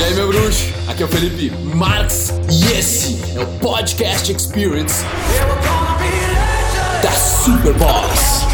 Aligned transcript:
E 0.00 0.02
aí, 0.02 0.14
meu 0.14 0.28
bruxo? 0.28 0.64
Aqui 0.88 1.02
é 1.02 1.04
o 1.04 1.08
Felipe 1.10 1.50
Marx 1.76 2.30
e 2.50 2.72
esse 2.72 3.20
é 3.38 3.42
o 3.42 3.46
Podcast 3.58 4.32
Experience 4.32 5.04
da 7.02 7.10
Superboss. 7.10 8.46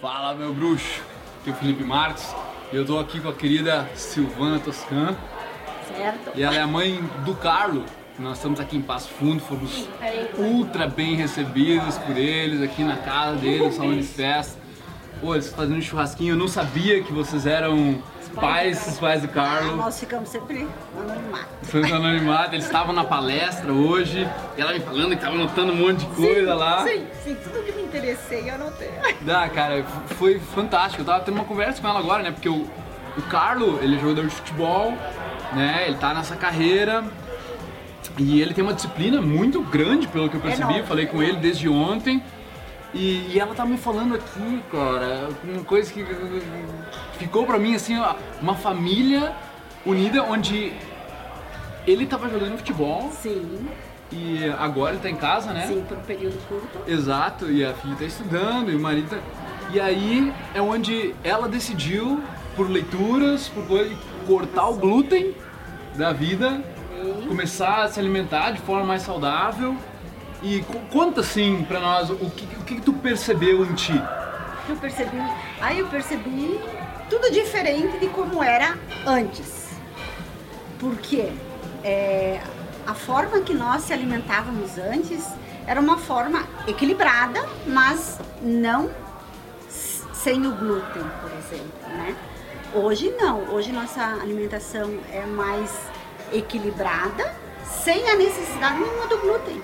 Fala, 0.00 0.34
meu 0.34 0.54
bruxo. 0.54 1.02
Aqui 1.42 1.50
é 1.50 1.52
o 1.52 1.56
Felipe 1.56 1.84
Marx 1.84 2.34
e 2.72 2.76
eu 2.76 2.86
tô 2.86 2.98
aqui 2.98 3.20
com 3.20 3.28
a 3.28 3.34
querida 3.34 3.86
Silvana 3.94 4.58
Toscan. 4.58 5.14
Certo. 5.94 6.30
E 6.34 6.42
ela 6.42 6.56
é 6.56 6.62
a 6.62 6.66
mãe 6.66 6.98
do 7.26 7.34
Carlo. 7.34 7.84
Nós 8.18 8.36
estamos 8.36 8.60
aqui 8.60 8.76
em 8.76 8.82
Passo 8.82 9.08
Fundo, 9.08 9.40
fomos 9.40 9.88
ultra 10.36 10.86
bem 10.86 11.16
recebidos 11.16 11.96
por 11.98 12.16
eles 12.16 12.62
aqui 12.62 12.84
na 12.84 12.96
casa 12.96 13.36
deles, 13.36 13.74
salão 13.74 13.96
de 13.96 14.02
festa. 14.02 14.60
Pô, 15.20 15.34
eles 15.34 15.48
fazendo 15.48 15.78
um 15.78 15.80
churrasquinho, 15.80 16.34
eu 16.34 16.36
não 16.36 16.48
sabia 16.48 17.02
que 17.02 17.12
vocês 17.12 17.46
eram 17.46 18.02
pais, 18.34 18.86
os 18.86 18.98
pais 18.98 19.22
do 19.22 19.28
Carlo. 19.28 19.76
Nós 19.76 19.98
ficamos 19.98 20.28
sempre 20.28 20.68
no 20.94 21.02
anonimato. 21.02 21.48
No 21.72 21.94
anonimato, 21.94 22.54
eles 22.54 22.66
estavam 22.66 22.92
na 22.92 23.04
palestra 23.04 23.72
hoje, 23.72 24.28
e 24.56 24.60
ela 24.60 24.72
me 24.72 24.80
falando 24.80 25.16
que 25.16 25.22
tava 25.22 25.34
anotando 25.34 25.72
um 25.72 25.76
monte 25.76 26.00
de 26.00 26.06
coisa 26.14 26.54
lá. 26.54 26.84
Sim, 26.84 27.06
sim, 27.24 27.34
tudo 27.36 27.64
que 27.64 27.72
me 27.72 27.82
interessei 27.82 28.50
eu 28.50 28.54
anotei. 28.56 28.90
Dá, 29.22 29.48
cara, 29.48 29.84
foi 30.18 30.38
fantástico. 30.38 31.02
Eu 31.02 31.06
tava 31.06 31.24
tendo 31.24 31.34
uma 31.34 31.44
conversa 31.44 31.80
com 31.80 31.88
ela 31.88 31.98
agora, 31.98 32.22
né? 32.22 32.30
Porque 32.30 32.48
o, 32.48 32.68
o 33.16 33.22
Carlo, 33.30 33.78
ele 33.80 33.96
é 33.96 33.98
jogador 33.98 34.26
de 34.26 34.34
futebol, 34.34 34.92
né? 35.54 35.84
Ele 35.86 35.96
tá 35.96 36.12
nessa 36.12 36.36
carreira. 36.36 37.04
E 38.18 38.40
ele 38.40 38.52
tem 38.52 38.62
uma 38.62 38.74
disciplina 38.74 39.20
muito 39.20 39.62
grande, 39.62 40.06
pelo 40.08 40.28
que 40.28 40.36
eu 40.36 40.40
percebi. 40.40 40.78
Eu 40.78 40.86
falei 40.86 41.06
com 41.06 41.22
ele 41.22 41.36
desde 41.36 41.68
ontem. 41.68 42.22
E, 42.94 43.32
e 43.32 43.40
ela 43.40 43.54
tá 43.54 43.64
me 43.64 43.78
falando 43.78 44.14
aqui, 44.14 44.62
cara, 44.70 45.30
uma 45.44 45.64
coisa 45.64 45.90
que 45.90 46.04
ficou 47.18 47.46
pra 47.46 47.58
mim 47.58 47.74
assim, 47.74 47.96
uma 48.40 48.54
família 48.54 49.34
unida 49.86 50.22
onde 50.22 50.72
ele 51.86 52.06
tava 52.06 52.28
jogando 52.28 52.58
futebol 52.58 53.10
Sim, 53.10 53.66
e 54.12 54.44
agora 54.58 54.92
ele 54.92 55.02
tá 55.02 55.08
em 55.08 55.16
casa, 55.16 55.52
né? 55.52 55.66
sim, 55.66 55.82
por 55.88 55.96
um 55.96 56.02
período 56.02 56.38
curto. 56.46 56.80
Exato, 56.86 57.50
e 57.50 57.64
a 57.64 57.72
filha 57.72 57.96
tá 57.96 58.04
estudando, 58.04 58.70
e 58.70 58.76
o 58.76 58.80
marido 58.80 59.08
tá... 59.08 59.18
E 59.72 59.80
aí 59.80 60.30
é 60.54 60.60
onde 60.60 61.14
ela 61.24 61.48
decidiu, 61.48 62.22
por 62.54 62.68
leituras, 62.68 63.48
por 63.48 63.64
cortar 64.26 64.68
o 64.68 64.74
glúten 64.74 65.34
da 65.96 66.12
vida, 66.12 66.62
começar 67.28 67.82
a 67.84 67.88
se 67.88 67.98
alimentar 68.00 68.50
de 68.52 68.60
forma 68.60 68.84
mais 68.84 69.02
saudável. 69.02 69.76
E 70.42 70.60
co- 70.62 70.80
conta 70.90 71.20
assim 71.20 71.64
pra 71.68 71.78
nós 71.80 72.10
o 72.10 72.16
que, 72.16 72.44
o 72.56 72.64
que 72.64 72.80
tu 72.80 72.92
percebeu 72.94 73.64
em 73.64 73.74
ti. 73.74 73.94
Eu 74.68 74.76
percebi, 74.76 75.16
aí 75.60 75.78
eu 75.78 75.86
percebi 75.88 76.60
tudo 77.08 77.30
diferente 77.30 77.98
de 77.98 78.08
como 78.08 78.42
era 78.42 78.76
antes. 79.06 79.70
Porque 80.78 81.32
é, 81.84 82.40
a 82.86 82.94
forma 82.94 83.40
que 83.40 83.54
nós 83.54 83.82
se 83.82 83.92
alimentávamos 83.92 84.78
antes 84.78 85.26
era 85.66 85.80
uma 85.80 85.96
forma 85.98 86.42
equilibrada, 86.66 87.44
mas 87.66 88.18
não 88.42 88.90
sem 89.68 90.44
o 90.46 90.52
glúten, 90.52 91.02
por 91.20 91.30
exemplo, 91.38 91.88
né? 91.88 92.16
Hoje 92.74 93.14
não, 93.18 93.40
hoje 93.52 93.70
nossa 93.72 94.00
alimentação 94.20 94.92
é 95.12 95.24
mais 95.26 95.70
equilibrada, 96.32 97.34
sem 97.64 98.08
a 98.10 98.16
necessidade 98.16 98.78
nenhuma 98.78 99.06
do 99.06 99.18
glúten. 99.18 99.62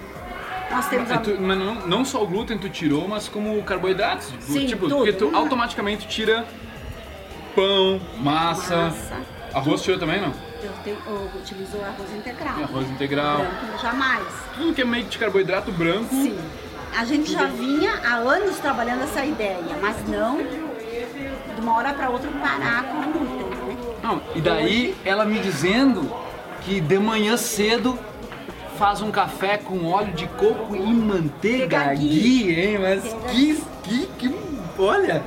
Nós 0.70 0.86
temos 0.88 1.10
a... 1.10 1.14
E 1.14 1.18
tu- 1.20 1.36
mas 1.40 1.58
não, 1.58 1.74
não 1.86 2.04
só 2.04 2.22
o 2.22 2.26
glúten 2.26 2.58
tu 2.58 2.68
tirou, 2.68 3.08
mas 3.08 3.28
como 3.28 3.62
carboidratos. 3.62 4.32
Sim, 4.40 4.66
tipo, 4.66 4.82
tudo. 4.88 4.96
porque 4.96 5.12
tu 5.12 5.34
automaticamente 5.34 6.06
tira 6.06 6.44
pão, 7.54 8.00
massa, 8.18 8.76
Massa. 8.76 9.16
arroz 9.54 9.82
tirou 9.82 9.98
também, 9.98 10.20
não? 10.20 10.32
Eu, 10.62 10.72
tenho, 10.84 10.98
eu 11.06 11.30
utilizo 11.40 11.78
arroz 11.80 12.12
integral. 12.14 12.54
E 12.58 12.62
arroz 12.64 12.90
integral. 12.90 13.36
Branco, 13.38 13.78
jamais. 13.80 14.24
Tudo 14.56 14.74
que 14.74 14.82
é 14.82 14.84
meio 14.84 15.04
de 15.04 15.16
carboidrato 15.18 15.70
branco. 15.72 16.08
Sim. 16.14 16.38
A 16.96 17.04
gente 17.04 17.30
já 17.30 17.44
vinha 17.44 17.92
há 18.04 18.14
anos 18.16 18.58
trabalhando 18.58 19.04
essa 19.04 19.24
ideia, 19.24 19.58
mas 19.80 19.96
não 20.08 20.38
de 20.38 21.60
uma 21.60 21.76
hora 21.76 21.92
para 21.94 22.08
outra 22.10 22.30
parar 22.40 22.84
com 22.84 22.98
o 22.98 23.12
glúten, 23.12 23.58
né? 23.68 23.76
Não, 24.02 24.22
e 24.34 24.40
daí 24.40 24.96
ela 25.04 25.24
me 25.24 25.38
dizendo 25.38 26.10
que 26.68 26.82
de 26.82 26.98
manhã 26.98 27.34
cedo 27.38 27.98
faz 28.78 29.00
um 29.00 29.10
café 29.10 29.56
com 29.56 29.86
óleo 29.86 30.12
de 30.12 30.26
coco 30.26 30.76
e 30.76 30.80
manteiga 30.80 31.94
ghee, 31.94 32.52
hein? 32.52 32.78
Mas 32.78 33.16
que, 33.30 33.64
que, 33.82 34.06
que, 34.18 34.34
olha! 34.78 35.22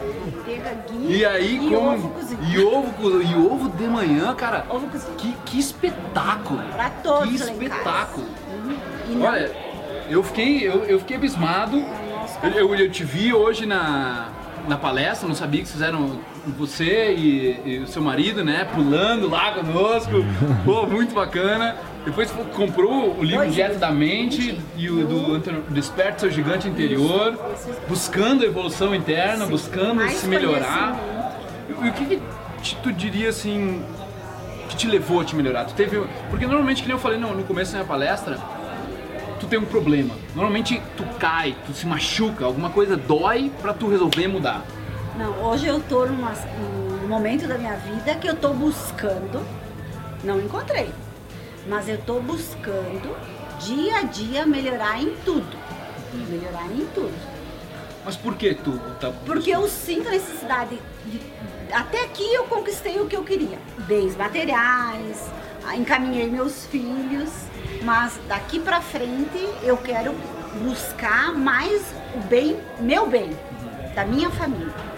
E 1.07 1.25
aí 1.25 1.55
e 1.55 1.69
com 1.69 1.95
ovo 1.95 2.09
cozido. 2.09 2.43
e 2.45 2.59
ovo 2.59 3.21
e 3.23 3.35
ovo 3.35 3.69
de 3.69 3.87
manhã, 3.87 4.35
cara. 4.35 4.67
Ovo 4.69 4.87
cozido. 4.87 5.15
Que, 5.15 5.33
que 5.45 5.59
espetáculo! 5.59 6.61
Pra 6.75 6.91
todos 6.91 7.27
Que 7.27 7.35
espetáculo! 7.35 8.27
Uhum. 9.09 9.23
Olha, 9.23 9.51
eu 10.07 10.21
fiquei, 10.21 10.67
eu, 10.67 10.85
eu 10.85 10.99
fiquei 10.99 11.17
abismado. 11.17 11.83
Eu, 12.43 12.51
eu, 12.51 12.75
eu 12.75 12.91
te 12.91 13.03
vi 13.03 13.33
hoje 13.33 13.65
na, 13.65 14.29
na 14.67 14.77
palestra, 14.77 15.27
não 15.27 15.35
sabia 15.35 15.61
que 15.61 15.67
vocês 15.67 15.81
eram 15.81 16.19
você 16.57 17.13
e, 17.13 17.59
e 17.65 17.77
o 17.79 17.87
seu 17.87 18.01
marido, 18.01 18.43
né? 18.43 18.67
Pulando 18.73 19.29
lá 19.29 19.51
conosco. 19.53 20.11
Pô, 20.65 20.85
muito 20.87 21.13
bacana. 21.13 21.75
Depois 22.05 22.29
você 22.31 22.43
comprou 22.55 23.15
o 23.17 23.23
livro 23.23 23.47
Dieta 23.51 23.75
da 23.77 23.91
Mente 23.91 24.59
e 24.75 24.89
o 24.89 25.05
do 25.05 25.39
Desperta 25.69 26.21
Seu 26.21 26.31
Gigante 26.31 26.67
Interior, 26.67 27.37
buscando 27.87 28.43
a 28.43 28.47
evolução 28.47 28.95
interna, 28.95 29.45
buscando 29.45 30.01
se 30.09 30.27
melhorar. 30.27 30.99
E 31.83 31.89
o 31.89 31.93
que, 31.93 32.05
que 32.05 32.21
te- 32.63 32.75
tu 32.77 32.91
diria 32.91 33.29
assim 33.29 33.83
que 34.67 34.75
te 34.75 34.87
levou 34.87 35.21
a 35.21 35.25
te 35.25 35.35
melhorar? 35.35 35.65
Tu 35.65 35.73
teve, 35.75 36.01
porque 36.31 36.45
normalmente 36.47 36.81
que 36.81 36.87
nem 36.87 36.95
eu 36.97 37.01
falei 37.01 37.19
no, 37.19 37.35
no 37.35 37.43
começo 37.43 37.71
da 37.71 37.79
minha 37.79 37.87
palestra, 37.87 38.39
tu 39.41 39.47
tem 39.47 39.59
um 39.59 39.65
problema. 39.65 40.13
Normalmente 40.35 40.81
tu 40.95 41.03
cai, 41.19 41.55
tu 41.65 41.73
se 41.73 41.85
machuca, 41.87 42.45
alguma 42.45 42.69
coisa 42.69 42.95
dói 42.95 43.51
pra 43.61 43.73
tu 43.73 43.89
resolver 43.89 44.27
mudar. 44.27 44.63
Não, 45.17 45.31
hoje 45.43 45.65
eu 45.67 45.79
tô 45.81 46.05
numa- 46.05 46.31
num 47.01 47.07
momento 47.07 47.47
da 47.47 47.57
minha 47.57 47.75
vida 47.75 48.15
que 48.15 48.27
eu 48.27 48.35
tô 48.35 48.49
buscando, 48.53 49.43
não 50.23 50.39
encontrei, 50.39 50.89
mas 51.67 51.89
eu 51.89 51.97
tô 51.97 52.19
buscando 52.19 53.15
dia 53.59 53.97
a 53.97 54.03
dia 54.03 54.45
melhorar 54.45 55.01
em 55.01 55.15
tudo. 55.25 55.57
Melhorar 56.29 56.65
em 56.71 56.85
tudo. 56.93 57.13
Mas 58.05 58.15
por 58.15 58.35
que 58.35 58.53
tu 58.55 58.79
tá 58.99 59.11
Porque 59.25 59.51
eu 59.51 59.67
sinto 59.67 60.07
a 60.07 60.11
necessidade 60.11 60.77
de. 61.05 61.19
Até 61.71 62.03
aqui 62.03 62.33
eu 62.33 62.43
conquistei 62.45 62.99
o 62.99 63.05
que 63.05 63.15
eu 63.15 63.23
queria. 63.23 63.57
Bens 63.87 64.15
materiais, 64.17 65.29
encaminhei 65.75 66.29
meus 66.29 66.65
filhos, 66.65 67.29
mas 67.81 68.19
daqui 68.27 68.59
pra 68.59 68.81
frente 68.81 69.37
eu 69.63 69.77
quero 69.77 70.13
buscar 70.63 71.33
mais 71.33 71.93
o 72.15 72.19
bem, 72.27 72.59
meu 72.79 73.07
bem, 73.07 73.37
da 73.95 74.05
minha 74.05 74.29
família. 74.29 74.91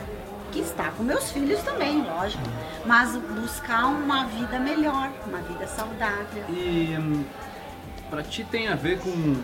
Que 0.52 0.60
está 0.60 0.92
com 0.92 1.02
meus 1.04 1.32
filhos 1.32 1.62
também, 1.64 2.04
lógico. 2.04 2.44
Mas 2.86 3.16
buscar 3.16 3.86
uma 3.88 4.26
vida 4.26 4.60
melhor, 4.60 5.10
uma 5.26 5.40
vida 5.40 5.66
saudável. 5.66 6.44
E 6.50 6.96
hum, 7.00 7.24
pra 8.10 8.22
ti 8.22 8.44
tem 8.44 8.68
a 8.68 8.76
ver 8.76 9.00
com 9.00 9.36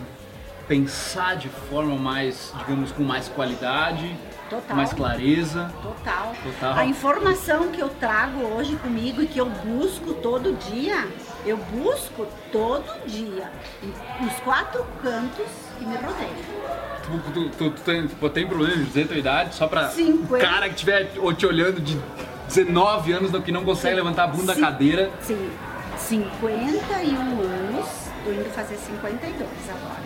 pensar 0.68 1.36
de 1.36 1.48
forma 1.48 1.96
mais, 1.96 2.52
digamos, 2.58 2.92
com 2.92 3.02
mais 3.02 3.26
qualidade, 3.26 4.16
Total. 4.48 4.76
mais 4.76 4.92
clareza. 4.92 5.72
Total. 5.82 6.32
Total. 6.44 6.78
A 6.78 6.84
informação 6.84 7.72
que 7.72 7.80
eu 7.80 7.88
trago 7.88 8.40
hoje 8.54 8.76
comigo 8.76 9.20
e 9.20 9.26
que 9.26 9.40
eu 9.40 9.46
busco 9.46 10.14
todo 10.14 10.56
dia, 10.70 11.08
eu 11.46 11.56
busco 11.56 12.26
todo 12.52 12.84
dia, 13.06 13.50
nos 14.20 14.32
quatro 14.40 14.84
cantos 15.02 15.46
que 15.78 15.84
me 15.86 15.94
rodeiam. 15.96 16.70
Tu, 17.02 17.32
tu, 17.32 17.48
tu, 17.50 17.70
tu 17.70 17.80
tem, 17.82 18.06
tu 18.06 18.28
tem 18.30 18.46
problema 18.46 18.76
de 18.76 18.84
dizer 18.84 19.08
tua 19.08 19.16
idade 19.16 19.54
só 19.54 19.66
pra 19.66 19.90
o 19.90 20.38
cara 20.38 20.68
que 20.68 20.74
estiver 20.74 21.10
te 21.36 21.46
olhando 21.46 21.80
de 21.80 21.98
19 22.48 23.12
anos 23.12 23.42
que 23.42 23.50
não 23.52 23.64
consegue 23.64 23.96
levantar 23.96 24.24
a 24.24 24.26
bunda 24.28 24.46
da 24.48 24.54
Sim. 24.54 24.60
cadeira. 24.60 25.10
Sim, 25.22 25.50
51 25.98 27.16
anos, 27.16 27.86
tô 28.24 28.30
indo 28.32 28.50
fazer 28.54 28.76
52 28.76 29.48
agora. 29.68 30.02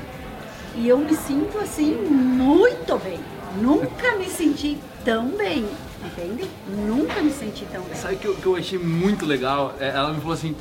E 0.76 0.88
eu 0.88 0.98
me 0.98 1.14
sinto 1.14 1.58
assim 1.58 1.94
muito 1.94 2.98
bem. 2.98 3.20
Nunca 3.60 4.16
me 4.16 4.28
senti 4.28 4.78
tão 5.04 5.28
bem, 5.28 5.68
entende? 6.04 6.50
Nunca 6.68 7.22
me 7.22 7.30
senti 7.30 7.64
tão 7.66 7.82
bem. 7.82 7.94
Sabe 7.94 8.14
o 8.14 8.18
que, 8.18 8.26
eu- 8.26 8.34
que 8.34 8.46
eu 8.46 8.56
achei 8.56 8.78
muito 8.78 9.24
legal? 9.24 9.74
É, 9.78 9.88
Ela 9.90 10.12
me 10.12 10.18
falou 10.20 10.34
assim, 10.34 10.56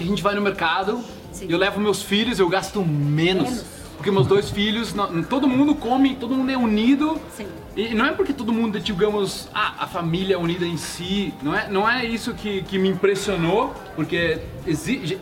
que 0.00 0.04
a 0.04 0.06
gente 0.06 0.22
vai 0.22 0.34
no 0.34 0.40
mercado, 0.40 1.00
Sim. 1.30 1.46
eu 1.50 1.58
levo 1.58 1.78
meus 1.78 2.02
filhos, 2.02 2.38
eu 2.38 2.48
gasto 2.48 2.82
menos. 2.82 3.44
Menos. 3.50 3.64
Porque 3.96 4.10
meus 4.10 4.26
dois 4.26 4.48
filhos, 4.48 4.94
não- 4.94 5.22
todo 5.22 5.46
mundo 5.46 5.74
come, 5.74 6.14
todo 6.16 6.34
mundo 6.34 6.50
é 6.50 6.56
unido. 6.56 7.20
Sim. 7.36 7.46
E 7.76 7.94
não 7.94 8.06
é 8.06 8.12
porque 8.12 8.32
todo 8.32 8.50
mundo, 8.50 8.80
digamos, 8.80 9.46
ah, 9.54 9.74
a 9.80 9.86
família 9.86 10.36
é 10.36 10.38
unida 10.38 10.64
em 10.64 10.78
si. 10.78 11.34
Não 11.42 11.54
é, 11.54 11.68
não 11.70 11.86
é 11.88 12.06
isso 12.06 12.32
que, 12.32 12.62
que 12.62 12.78
me 12.78 12.88
impressionou, 12.88 13.74
porque 13.94 14.38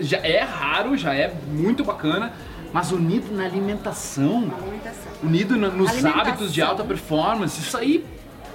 já 0.01 0.19
é 0.19 0.43
raro, 0.45 0.97
já 0.97 1.13
é 1.13 1.35
muito 1.51 1.83
bacana. 1.85 2.33
mas 2.73 2.93
unido 2.93 3.35
na 3.35 3.45
alimentação, 3.47 4.53
alimentação. 4.61 5.13
unido 5.23 5.57
na- 5.57 5.71
nos 5.71 5.89
Alimentação. 5.91 6.21
hábitos 6.21 6.53
de 6.53 6.61
alta 6.63 6.85
performance. 6.85 7.59
Isso 7.61 7.77
aí, 7.79 8.05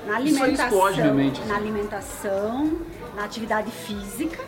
Na 0.08 0.22
isso 0.22 0.36
aí 0.38 0.42
alimentação, 0.52 0.66
explode 0.68 1.02
minha 1.02 1.14
mente. 1.14 1.40
assim. 1.42 1.50
na 1.50 1.56
alimentação, 1.58 2.72
na 3.16 3.24
atividade 3.26 3.72
física. 3.72 4.40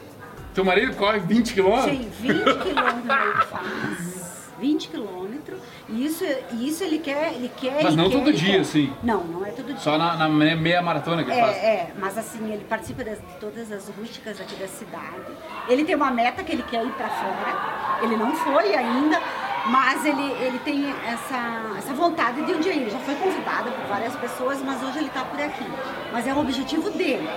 Teu 0.56 0.64
marido 0.66 0.96
corre 0.96 1.20
20 1.20 1.54
quilômetros? 1.54 1.92
Sim, 1.98 2.10
20 2.22 2.44
quilômetros 2.44 3.06
ele 3.10 3.46
faz. 3.52 4.26
20 4.58 4.88
quilômetros. 4.88 5.60
E 5.90 6.06
isso, 6.06 6.24
isso 6.54 6.82
ele 6.84 7.00
quer. 7.00 7.34
Ele 7.34 7.52
quer 7.58 7.84
Mas 7.84 7.94
não 7.96 8.10
quer, 8.10 8.18
todo 8.18 8.32
dia, 8.34 8.54
quer. 8.54 8.60
assim. 8.62 8.94
Não, 9.04 9.22
não 9.26 9.46
é 9.46 9.50
todo 9.52 9.66
dia. 9.68 9.78
Só 9.78 9.98
na, 9.98 10.16
na 10.16 10.30
me- 10.30 10.56
meia 10.56 10.82
maratona 10.82 11.26
que 11.26 11.30
ele 11.30 11.42
faz. 11.42 11.58
É, 11.58 11.60
é, 11.66 11.94
mas 12.00 12.18
assim, 12.18 12.54
ele 12.54 12.64
participa 12.64 13.04
das- 13.04 13.20
de 13.20 13.34
todas 13.40 13.70
as 13.70 13.90
rústicas 13.90 14.40
aqui 14.40 14.56
da 14.56 14.68
cidade. 14.68 15.26
Ele 15.68 15.84
tem 15.84 15.94
uma 15.96 16.10
meta 16.10 16.42
que 16.42 16.54
ele 16.54 16.64
quer 16.64 16.86
ir 16.86 16.92
pra 16.94 17.10
fora. 17.10 18.00
Ele 18.02 18.16
não 18.16 18.34
foi 18.34 18.74
ainda, 18.74 19.20
mas 19.68 20.06
ele, 20.06 20.32
ele 20.42 20.60
tem 20.60 20.90
essa, 21.06 21.76
essa 21.78 21.94
vontade 21.94 22.42
de 22.46 22.54
um 22.54 22.60
dia 22.62 22.74
ir. 22.74 22.90
Já 22.90 23.00
foi 23.00 23.16
convidado 23.16 23.70
por 23.72 23.86
várias 23.88 24.16
pessoas, 24.16 24.62
mas 24.64 24.82
hoje 24.82 25.00
ele 25.00 25.10
tá 25.10 25.26
por 25.26 25.40
aqui. 25.40 25.66
Mas 26.14 26.26
é 26.26 26.34
o 26.34 26.40
objetivo 26.40 26.90
dele. 26.92 27.28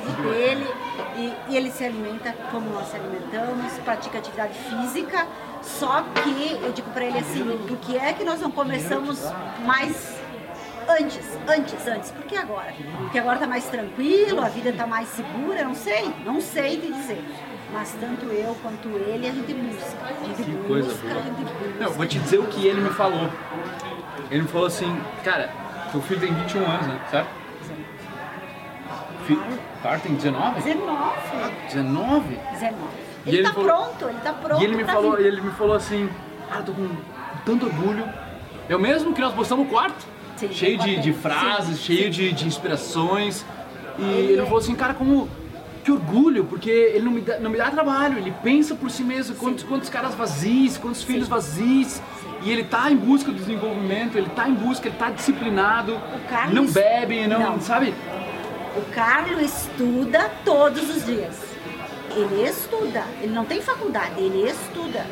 Dele. 0.00 0.66
E, 1.16 1.52
e 1.52 1.56
ele 1.56 1.70
se 1.70 1.84
alimenta 1.84 2.32
como 2.50 2.68
nós 2.70 2.88
se 2.88 2.96
alimentamos, 2.96 3.72
pratica 3.84 4.18
atividade 4.18 4.54
física. 4.58 5.26
Só 5.62 6.02
que 6.22 6.58
eu 6.62 6.72
digo 6.72 6.90
pra 6.90 7.04
ele 7.04 7.18
assim, 7.18 7.44
por 7.66 7.76
que 7.78 7.96
é 7.96 8.12
que 8.12 8.24
nós 8.24 8.40
não 8.40 8.50
começamos 8.50 9.20
mais 9.64 10.16
Antes, 10.88 11.36
antes, 11.48 11.88
antes. 11.88 12.10
Por 12.12 12.24
que 12.26 12.36
agora? 12.36 12.72
Porque 12.98 13.18
agora 13.18 13.38
tá 13.38 13.46
mais 13.48 13.64
tranquilo, 13.64 14.40
a 14.40 14.48
vida 14.48 14.72
tá 14.72 14.86
mais 14.86 15.08
segura, 15.08 15.64
não 15.64 15.74
sei, 15.74 16.14
não 16.24 16.40
sei 16.40 16.80
te 16.80 16.92
dizer. 16.92 17.24
Mas 17.72 17.92
tanto 18.00 18.26
eu 18.26 18.54
quanto 18.62 18.88
ele, 18.88 19.28
a 19.28 19.32
gente 19.32 19.52
busca. 19.52 19.96
A 20.04 20.24
gente 20.26 20.44
Que 20.44 20.50
busca, 20.52 20.68
coisa 20.68 20.92
a 20.92 21.08
boa. 21.12 21.22
gente 21.24 21.42
busca. 21.42 21.84
Não, 21.84 21.90
vou 21.92 22.06
te 22.06 22.18
dizer 22.20 22.38
o 22.38 22.46
que 22.46 22.66
ele 22.68 22.80
me 22.80 22.90
falou. 22.90 23.28
Ele 24.30 24.42
me 24.42 24.48
falou 24.48 24.68
assim, 24.68 24.96
cara, 25.24 25.50
teu 25.90 26.00
filho 26.02 26.20
tem 26.20 26.32
21 26.32 26.64
anos, 26.64 26.86
né? 26.86 27.00
Certo? 27.10 27.28
Fi- 29.26 29.38
Claro, 29.82 30.00
tem 30.00 30.14
19? 30.14 30.60
19. 30.62 31.12
19? 31.68 32.38
19. 32.52 32.74
E 33.24 33.28
Ele, 33.28 33.38
ele 33.38 33.42
tá 33.46 33.52
falou- 33.54 33.68
pronto, 33.68 34.08
ele 34.08 34.18
tá 34.22 34.32
pronto. 34.32 34.60
E 34.60 34.64
ele 34.64 34.76
me 34.76 34.84
falou, 34.84 35.16
vir. 35.16 35.26
ele 35.26 35.40
me 35.40 35.50
falou 35.52 35.74
assim, 35.74 36.08
ah, 36.50 36.58
eu 36.58 36.62
tô 36.64 36.72
com 36.72 36.88
tanto 37.44 37.66
orgulho. 37.66 38.04
É 38.68 38.74
o 38.76 38.80
mesmo 38.80 39.12
que 39.12 39.20
nós 39.20 39.32
postamos 39.34 39.64
no 39.66 39.70
quarto. 39.70 40.06
Sim, 40.36 40.52
cheio 40.52 40.78
de, 40.78 40.96
de 40.96 41.12
sim, 41.12 41.18
frases, 41.18 41.78
sim. 41.78 41.94
cheio 41.96 42.10
de, 42.10 42.32
de 42.32 42.46
inspirações. 42.46 43.44
E 43.98 44.02
Ele 44.02 44.32
ele 44.32 44.40
é- 44.40 44.44
falou 44.44 44.58
assim, 44.58 44.74
cara, 44.74 44.94
como 44.94 45.28
que 45.82 45.90
orgulho, 45.92 46.44
porque 46.44 46.68
ele 46.68 47.04
não 47.04 47.12
me 47.12 47.20
dá, 47.20 47.38
não 47.38 47.48
me 47.48 47.56
dá 47.56 47.70
trabalho, 47.70 48.18
ele 48.18 48.32
pensa 48.42 48.74
por 48.74 48.90
si 48.90 49.04
mesmo, 49.04 49.36
quantos, 49.36 49.62
quantos 49.62 49.88
caras 49.88 50.14
vazios, 50.16 50.76
quantos 50.76 51.02
filhos 51.04 51.28
vazios. 51.28 52.00
E 52.42 52.50
ele 52.50 52.64
tá 52.64 52.90
em 52.90 52.96
busca 52.96 53.30
do 53.30 53.38
desenvolvimento, 53.38 54.16
ele 54.18 54.28
tá 54.30 54.48
em 54.48 54.54
busca, 54.54 54.88
ele 54.88 54.96
tá 54.96 55.10
disciplinado, 55.10 55.96
Carlos- 56.28 56.54
não 56.54 56.66
bebe, 56.66 57.26
não, 57.28 57.38
Não. 57.52 57.60
sabe? 57.60 57.94
O 58.76 58.82
Carlos 58.92 59.40
estuda 59.42 60.30
todos 60.44 60.88
os 60.94 61.06
dias. 61.06 61.34
Ele 62.14 62.42
estuda, 62.48 63.04
ele 63.20 63.32
não 63.32 63.44
tem 63.44 63.60
faculdade, 63.60 64.20
ele 64.20 64.48
estuda. 64.48 65.04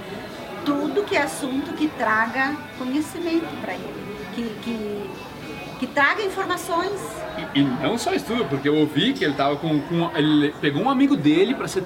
Tudo 0.64 1.02
que 1.04 1.16
é 1.16 1.22
assunto 1.22 1.72
que 1.74 1.88
traga 1.88 2.56
conhecimento 2.78 3.46
para 3.60 3.74
ele, 3.74 3.94
que, 4.34 4.42
que, 4.62 5.10
que 5.80 5.86
traga 5.86 6.22
informações. 6.22 6.92
E, 7.54 7.60
e 7.60 7.62
não 7.62 7.98
só 7.98 8.14
estudo, 8.14 8.46
porque 8.46 8.66
eu 8.68 8.76
ouvi 8.76 9.12
que 9.12 9.24
ele 9.24 9.34
tava 9.34 9.56
com, 9.56 9.80
com 9.82 10.10
ele 10.16 10.54
pegou 10.60 10.82
um 10.82 10.88
amigo 10.90 11.16
dele 11.16 11.54
para 11.54 11.68
ser 11.68 11.82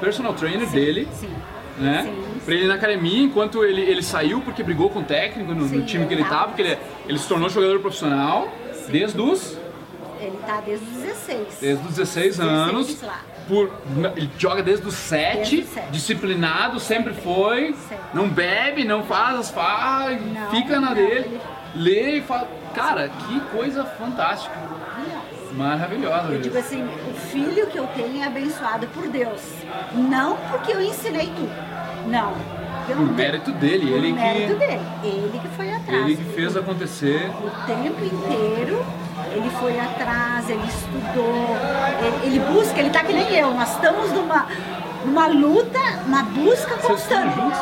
personal 0.00 0.34
trainer 0.34 0.68
dele, 0.68 1.08
Sim. 1.12 1.30
né? 1.78 2.02
Sim, 2.04 2.40
Pra 2.44 2.54
ele 2.54 2.64
ir 2.64 2.68
na 2.68 2.74
academia, 2.74 3.22
enquanto 3.22 3.64
ele, 3.64 3.80
ele 3.82 4.02
saiu 4.02 4.40
porque 4.40 4.62
brigou 4.62 4.90
com 4.90 5.00
o 5.00 5.04
técnico 5.04 5.52
no, 5.54 5.62
no 5.62 5.68
Sim, 5.68 5.82
time 5.84 6.06
que 6.06 6.14
ele 6.14 6.24
tava. 6.24 6.48
porque 6.48 6.62
ele, 6.62 6.78
ele 7.08 7.18
se 7.18 7.26
tornou 7.28 7.48
jogador 7.48 7.80
profissional 7.80 8.52
desde 8.88 9.20
os, 9.20 9.56
Ele 10.22 10.38
tá 10.46 10.60
desde 10.64 10.84
os 10.86 10.92
16. 10.92 11.48
desde 11.60 11.84
os 11.86 11.94
16 11.96 12.40
anos. 12.40 13.02
lá. 13.02 13.20
Por, 13.48 13.72
ele 14.16 14.30
joga 14.38 14.62
desde 14.62 14.86
os 14.86 14.94
7, 14.94 15.36
Desde 15.36 15.60
os 15.62 15.68
sete. 15.70 15.90
disciplinado, 15.90 16.78
sempre 16.78 17.12
foi, 17.12 17.74
Sempre. 17.88 18.04
não 18.14 18.28
bebe, 18.28 18.84
não 18.84 19.02
faz 19.02 19.38
as 19.38 19.50
farras, 19.50 20.18
fica 20.50 20.78
na 20.80 20.88
não, 20.88 20.94
dele, 20.94 21.10
ele- 21.26 21.40
lê 21.74 22.18
e 22.18 22.22
fala. 22.22 22.48
Cara, 22.72 23.08
que 23.08 23.40
coisa 23.54 23.84
fantástica, 23.84 24.54
maravilhosa. 25.52 26.32
Eu 26.32 26.40
digo 26.40 26.56
assim, 26.58 26.82
o 26.84 27.14
filho 27.14 27.66
que 27.66 27.78
eu 27.78 27.86
tenho 27.88 28.22
é 28.22 28.26
abençoado 28.26 28.86
por 28.88 29.08
Deus. 29.08 29.40
Não 29.92 30.36
porque 30.50 30.72
eu 30.72 30.80
ensinei 30.80 31.26
tudo. 31.26 31.52
Não. 32.06 32.32
Pelo 32.86 33.06
Por 33.06 33.14
mérito 33.14 33.52
dele, 33.52 33.92
ele 33.92 34.12
mérito 34.12 34.54
que, 34.54 34.66
dele. 34.66 34.80
Ele 35.04 35.38
que 35.40 35.48
foi 35.56 35.72
atrás. 35.72 36.04
ele 36.04 36.16
que 36.16 36.24
fez 36.34 36.56
acontecer. 36.56 37.30
O 37.30 37.50
tempo 37.66 38.04
inteiro 38.04 38.84
ele 39.34 39.50
foi 39.50 39.78
atrás, 39.78 40.48
ele 40.48 40.62
estudou, 40.66 41.56
ele, 42.24 42.36
ele 42.36 42.40
busca, 42.52 42.78
ele 42.80 42.90
tá 42.90 43.02
que 43.04 43.12
nem 43.12 43.34
eu. 43.34 43.52
Nós 43.54 43.72
estamos 43.72 44.10
numa, 44.12 44.46
numa 45.04 45.26
luta, 45.28 45.78
uma 46.06 46.22
busca 46.24 46.76
constante. 46.76 47.34
juntos? 47.34 47.58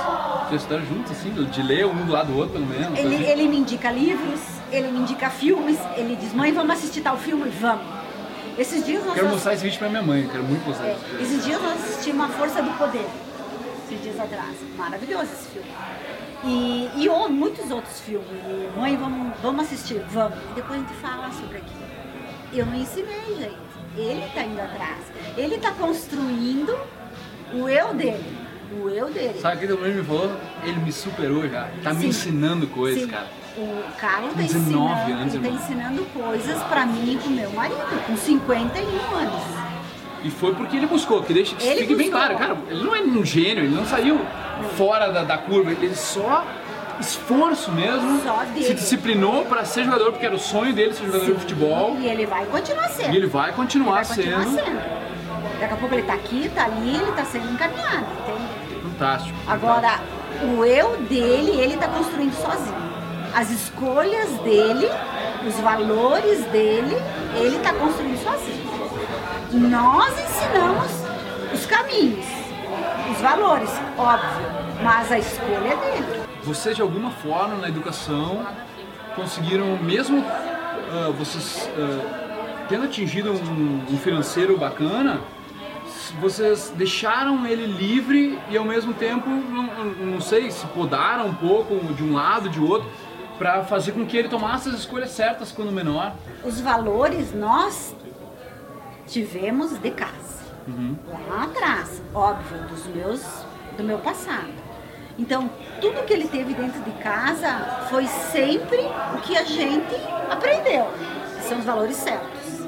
Vocês 0.49 0.63
estão 0.63 0.81
juntos, 0.85 1.13
assim, 1.13 1.31
de 1.31 1.63
ler 1.63 1.87
um 1.87 2.05
do 2.07 2.13
lado 2.13 2.33
do 2.33 2.37
outro, 2.39 2.55
pelo 2.55 2.67
menos? 2.67 2.99
Ele, 2.99 3.15
assim? 3.17 3.25
ele 3.25 3.49
me 3.49 3.59
indica 3.59 3.91
livros, 3.91 4.41
ele 4.73 4.89
me 4.91 4.99
indica 5.01 5.31
filmes, 5.31 5.79
ele 5.97 6.17
diz, 6.17 6.33
mãe, 6.33 6.53
vamos 6.53 6.73
assistir 6.77 7.01
tal 7.03 7.17
filme? 7.17 7.49
Vamos. 7.61 7.85
Esses 8.59 8.85
dias 8.85 9.05
nós 9.07 9.15
Quero 9.15 9.29
mostrar 9.29 9.55
esse 9.55 9.63
vídeo 9.63 9.79
pra 9.79 9.89
minha 9.89 10.03
mãe, 10.03 10.29
quero 10.31 10.43
muito 10.43 10.67
mostrar 10.67 10.87
É, 10.89 10.93
esse 10.93 11.05
vídeo. 11.05 11.23
esses 11.23 11.45
dias 11.45 11.63
nós 11.63 11.73
assistimos 11.85 12.27
A 12.27 12.29
Força 12.31 12.61
do 12.63 12.71
Poder, 12.77 13.07
esses 13.87 14.03
dias 14.03 14.19
atrás. 14.21 14.57
Maravilhoso 14.77 15.25
esse 15.33 15.49
filme. 15.53 15.69
E, 16.45 16.89
e 16.97 17.09
ou- 17.09 17.29
muitos 17.29 17.71
outros 17.71 18.01
filmes. 18.01 18.27
E, 18.31 18.79
Mãe, 18.79 18.97
vamos, 18.97 19.37
vamos 19.43 19.65
assistir? 19.67 20.01
Vamos. 20.11 20.39
E 20.51 20.55
depois 20.55 20.81
a 20.81 20.83
gente 20.83 20.95
fala 21.01 21.31
sobre 21.33 21.59
aquilo. 21.59 21.81
Eu 22.53 22.67
não 22.67 22.75
ensinei, 22.75 23.37
gente. 23.39 23.71
Ele 23.97 24.25
está 24.25 24.43
indo 24.43 24.61
atrás. 24.61 24.99
Ele 25.37 25.55
está 25.57 25.73
construindo 25.73 26.77
o 27.53 27.69
eu 27.69 27.93
dele. 27.95 28.25
O 28.81 28.89
eu 28.89 29.11
dele. 29.11 29.39
Sabe 29.41 29.65
o 29.65 29.69
que 29.69 29.73
o 29.75 29.79
me 29.81 30.03
falou? 30.05 30.31
Ele 30.65 30.77
me 30.81 30.93
superou 30.93 31.49
já. 31.49 31.69
Tá 31.83 31.93
me 31.93 32.01
Sim. 32.03 32.07
ensinando 32.09 32.67
coisas, 32.69 33.03
Sim. 33.03 33.09
cara. 33.09 33.27
O 33.59 33.83
Carlos 33.99 34.33
19 34.35 35.13
ensinando, 35.13 35.13
anos, 35.21 35.35
tá 35.35 35.49
ensinando 35.49 36.05
coisas 36.15 36.63
para 36.63 36.87
mim 36.87 37.15
e 37.15 37.17
pro 37.19 37.31
meu 37.31 37.51
marido, 37.51 38.07
com 38.07 38.17
51 38.17 39.17
anos. 39.17 39.43
E 40.23 40.31
foi 40.31 40.55
porque 40.55 40.77
ele 40.77 40.87
buscou, 40.87 41.23
que 41.23 41.33
deixa 41.35 41.57
que 41.57 41.67
Ele 41.67 41.81
fique 41.81 41.95
bem 41.97 42.11
buscou. 42.11 42.21
claro, 42.29 42.39
cara, 42.39 42.57
ele 42.71 42.85
não 42.85 42.95
é 42.95 43.01
um 43.01 43.25
gênio, 43.25 43.65
ele 43.65 43.75
não 43.75 43.85
saiu 43.85 44.21
fora 44.77 45.11
da, 45.13 45.23
da 45.25 45.39
curva, 45.39 45.71
ele 45.73 45.95
só 45.95 46.45
esforço 47.01 47.73
mesmo, 47.73 48.21
se 48.63 48.75
disciplinou 48.75 49.45
pra 49.47 49.65
ser 49.65 49.85
jogador, 49.85 50.13
porque 50.13 50.27
era 50.27 50.35
o 50.35 50.39
sonho 50.39 50.73
dele 50.75 50.93
ser 50.93 51.07
jogador 51.07 51.25
de 51.27 51.33
futebol, 51.41 51.97
E 51.99 52.07
ele 52.07 52.27
vai 52.27 52.45
continuar 52.47 52.89
sendo. 52.89 53.15
e 53.15 53.17
ele 53.17 53.27
vai 53.27 53.53
continuar, 53.53 54.01
Ele 54.01 54.05
vai 54.15 54.35
continuar 54.35 54.45
sendo 54.45 54.65
sendo. 54.65 55.01
Daqui 55.61 55.75
a 55.75 55.77
pouco 55.77 55.95
ele 55.95 56.03
tá 56.03 56.15
aqui, 56.15 56.51
tá 56.55 56.65
ali, 56.65 56.97
ele 56.97 57.13
tá 57.13 57.25
sendo 57.25 57.51
encaminhado, 57.53 58.07
entende? 58.21 58.83
fantástico. 58.83 59.39
Agora, 59.47 59.99
o 60.43 60.65
eu 60.65 60.97
dele, 61.09 61.53
ele 61.53 61.77
tá 61.77 61.89
construindo 61.89 62.35
sozinho. 62.35 62.91
As 63.35 63.51
escolhas 63.51 64.29
dele, 64.41 64.89
os 65.47 65.55
valores 65.61 66.45
dele, 66.47 66.97
ele 67.37 67.59
tá 67.61 67.73
construindo 67.73 68.19
sozinho. 68.23 68.61
Nós 69.53 70.13
ensinamos 70.19 70.91
os 71.53 71.67
caminhos, 71.67 72.25
os 72.27 72.40
valores, 73.21 73.71
óbvio, 73.97 74.83
mas 74.83 75.13
a 75.13 75.19
escolha 75.19 75.69
é 75.69 75.77
dele. 75.77 76.23
Vocês 76.45 76.77
de 76.77 76.83
alguma 76.83 77.11
forma 77.11 77.57
na 77.57 77.69
educação 77.69 78.47
conseguiram, 79.15 79.77
mesmo 79.77 80.25
ah, 80.27 81.13
vocês 81.17 81.69
ah, 81.77 82.67
tendo 82.69 82.85
atingido 82.85 83.33
um, 83.33 83.85
um 83.91 83.99
financeiro 83.99 84.57
bacana, 84.57 85.21
vocês 86.21 86.73
deixaram 86.75 87.47
ele 87.47 87.67
livre 87.67 88.39
e 88.49 88.57
ao 88.57 88.65
mesmo 88.65 88.93
tempo, 88.95 89.29
não, 89.29 89.85
não 90.13 90.21
sei, 90.21 90.51
se 90.51 90.67
podaram 90.69 91.27
um 91.27 91.35
pouco 91.35 91.75
de 91.95 92.03
um 92.03 92.15
lado, 92.15 92.49
de 92.49 92.61
outro, 92.61 92.89
para 93.39 93.65
fazer 93.65 93.93
com 93.93 94.05
que 94.05 94.17
ele 94.17 94.29
tomasse 94.29 94.69
as 94.69 94.75
escolhas 94.77 95.11
certas 95.11 95.51
quando 95.53 95.73
menor. 95.73 96.15
Os 96.45 96.61
valores 96.61 97.33
nós 97.33 97.95
tivemos 99.07 99.79
de 99.79 99.91
casa. 99.91 100.40
Lá 101.29 101.45
atrás, 101.45 102.03
óbvio, 102.15 102.59
dos 102.69 102.87
meus, 102.87 103.23
do 103.77 103.83
meu 103.83 103.99
passado. 103.99 104.53
Então, 105.19 105.51
tudo 105.81 106.05
que 106.05 106.13
ele 106.13 106.29
teve 106.29 106.55
dentro 106.55 106.81
de 106.81 106.91
casa 107.03 107.87
foi 107.91 108.07
sempre 108.07 108.81
o 109.15 109.21
que 109.21 109.37
a 109.37 109.45
gente 109.45 109.95
aprendeu. 110.31 110.91
São 111.43 111.59
os 111.59 111.65
valores 111.65 111.97
certos. 111.97 112.67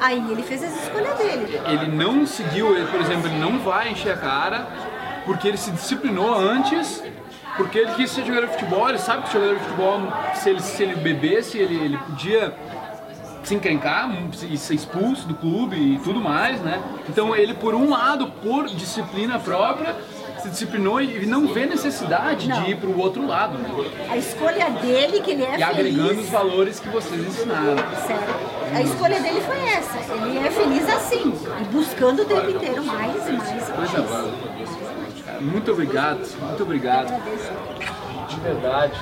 Aí 0.00 0.18
ele 0.30 0.42
fez 0.42 0.62
as 0.62 0.82
escolhas 0.82 1.16
dele. 1.16 1.60
Ele 1.66 1.86
não 1.88 2.26
seguiu, 2.26 2.76
ele, 2.76 2.86
por 2.86 3.00
exemplo, 3.00 3.28
ele 3.28 3.38
não 3.38 3.58
vai 3.60 3.90
encher 3.90 4.12
a 4.12 4.16
cara 4.16 4.66
porque 5.24 5.46
ele 5.48 5.56
se 5.56 5.70
disciplinou 5.70 6.34
antes, 6.34 7.02
porque 7.56 7.78
ele 7.78 7.92
quis 7.94 8.10
ser 8.10 8.24
jogador 8.24 8.46
de 8.46 8.52
futebol, 8.54 8.88
ele 8.88 8.98
sabe 8.98 9.22
que 9.22 9.32
jogador 9.32 9.54
de 9.54 9.64
futebol, 9.64 10.00
se 10.34 10.50
ele, 10.50 10.60
se 10.60 10.82
ele 10.82 10.96
bebesse, 10.96 11.58
ele, 11.58 11.76
ele 11.76 11.96
podia 11.98 12.54
se 13.42 13.54
encrencar 13.54 14.10
e 14.50 14.56
ser 14.56 14.74
expulso 14.74 15.26
do 15.26 15.34
clube 15.34 15.76
e 15.76 15.98
tudo 15.98 16.20
mais, 16.20 16.60
né? 16.60 16.80
Então 17.08 17.34
ele, 17.34 17.54
por 17.54 17.74
um 17.74 17.90
lado, 17.90 18.26
por 18.42 18.66
disciplina 18.66 19.38
própria, 19.38 19.94
se 20.40 20.48
disciplinou 20.48 21.00
e 21.00 21.24
não 21.26 21.46
vê 21.48 21.66
necessidade 21.66 22.48
Não. 22.48 22.62
de 22.62 22.70
ir 22.72 22.76
para 22.76 22.88
o 22.88 22.98
outro 22.98 23.24
lado, 23.26 23.58
né? 23.58 23.68
A 24.10 24.16
escolha 24.16 24.70
dele, 24.70 25.20
que 25.20 25.30
ele 25.32 25.44
é 25.44 25.58
E 25.58 25.62
agregando 25.62 26.08
feliz. 26.08 26.24
os 26.24 26.30
valores 26.30 26.80
que 26.80 26.88
vocês 26.88 27.20
ensinaram. 27.26 27.76
Sério. 28.06 28.52
A 28.74 28.82
escolha 28.82 29.20
dele 29.20 29.40
foi 29.42 29.58
essa. 29.68 29.98
Ele 30.14 30.38
é 30.38 30.50
feliz 30.50 30.88
assim. 30.88 31.32
Buscando 31.70 32.22
o 32.22 32.24
tempo 32.24 32.50
inteiro 32.50 32.84
mais 32.84 33.28
e 33.28 33.32
mais 33.32 33.68
e 33.68 34.00
mais. 34.00 35.40
Muito 35.40 35.72
obrigado, 35.72 36.20
muito 36.40 36.62
obrigado. 36.62 37.12
De 38.28 38.40
verdade. 38.40 38.94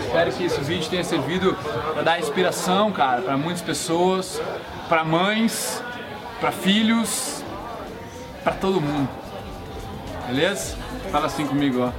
Espero 0.00 0.32
que 0.32 0.44
esse 0.44 0.60
vídeo 0.60 0.88
tenha 0.88 1.04
servido 1.04 1.56
para 1.92 2.02
dar 2.02 2.18
inspiração, 2.18 2.90
cara, 2.92 3.22
para 3.22 3.36
muitas 3.36 3.62
pessoas, 3.62 4.40
para 4.88 5.04
mães, 5.04 5.82
para 6.40 6.50
filhos, 6.52 7.42
para 8.42 8.54
todo 8.54 8.80
mundo. 8.80 9.08
Beleza? 10.26 10.76
Fala 11.10 11.26
assim 11.26 11.46
comigo, 11.46 11.80
ó. 11.80 11.92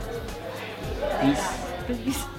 Isso. 1.26 2.30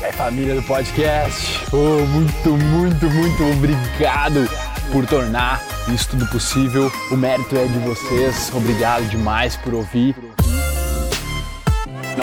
E 0.00 0.04
aí, 0.04 0.12
família 0.12 0.54
do 0.54 0.62
podcast, 0.62 1.64
oh, 1.72 2.04
muito, 2.06 2.50
muito, 2.50 3.06
muito 3.10 3.52
obrigado 3.52 4.48
por 4.90 5.06
tornar 5.06 5.62
isso 5.92 6.10
tudo 6.10 6.26
possível. 6.26 6.90
O 7.10 7.16
mérito 7.16 7.56
é 7.56 7.66
de 7.66 7.78
vocês. 7.80 8.50
Obrigado 8.54 9.08
demais 9.08 9.56
por 9.56 9.74
ouvir. 9.74 10.14